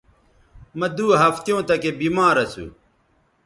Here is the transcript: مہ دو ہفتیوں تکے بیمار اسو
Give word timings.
مہ 0.79 0.87
دو 0.95 1.07
ہفتیوں 1.21 1.61
تکے 1.67 1.91
بیمار 1.99 2.35
اسو 2.43 2.65